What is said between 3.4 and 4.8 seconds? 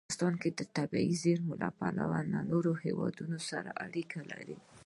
سره اړیکې لري.